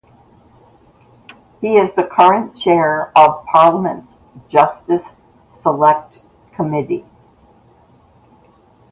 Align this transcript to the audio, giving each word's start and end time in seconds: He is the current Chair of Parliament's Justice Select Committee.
He 1.61 1.77
is 1.77 1.93
the 1.93 2.03
current 2.03 2.55
Chair 2.57 3.15
of 3.15 3.45
Parliament's 3.45 4.19
Justice 4.49 5.11
Select 5.51 6.21
Committee. 6.55 7.05